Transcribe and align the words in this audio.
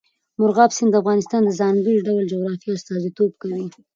مورغاب 0.39 0.71
سیند 0.77 0.91
د 0.93 0.95
افغانستان 1.01 1.41
د 1.45 1.51
ځانګړي 1.59 1.95
ډول 2.07 2.23
جغرافیه 2.31 2.71
استازیتوب 2.75 3.31
کوي. 3.41 3.65